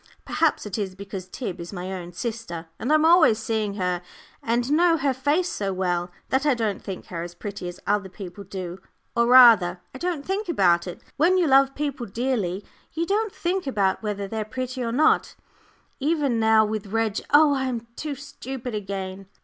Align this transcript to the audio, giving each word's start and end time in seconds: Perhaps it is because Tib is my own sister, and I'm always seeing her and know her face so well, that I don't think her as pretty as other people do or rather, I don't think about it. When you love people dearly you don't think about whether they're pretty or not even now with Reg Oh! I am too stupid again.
Perhaps 0.25 0.65
it 0.65 0.79
is 0.79 0.95
because 0.95 1.27
Tib 1.27 1.59
is 1.59 1.71
my 1.71 1.93
own 1.93 2.11
sister, 2.11 2.65
and 2.79 2.91
I'm 2.91 3.05
always 3.05 3.37
seeing 3.37 3.75
her 3.75 4.01
and 4.41 4.71
know 4.71 4.97
her 4.97 5.13
face 5.13 5.47
so 5.47 5.71
well, 5.73 6.09
that 6.29 6.43
I 6.43 6.55
don't 6.55 6.81
think 6.81 7.05
her 7.05 7.21
as 7.21 7.35
pretty 7.35 7.67
as 7.67 7.79
other 7.85 8.09
people 8.09 8.43
do 8.43 8.79
or 9.15 9.27
rather, 9.27 9.79
I 9.93 9.99
don't 9.99 10.25
think 10.25 10.49
about 10.49 10.87
it. 10.87 11.01
When 11.17 11.37
you 11.37 11.45
love 11.45 11.75
people 11.75 12.07
dearly 12.07 12.65
you 12.93 13.05
don't 13.05 13.31
think 13.31 13.67
about 13.67 14.01
whether 14.01 14.27
they're 14.27 14.43
pretty 14.43 14.81
or 14.81 14.91
not 14.91 15.35
even 15.99 16.39
now 16.39 16.65
with 16.65 16.87
Reg 16.87 17.19
Oh! 17.29 17.53
I 17.53 17.65
am 17.65 17.85
too 17.95 18.15
stupid 18.15 18.73
again. 18.73 19.27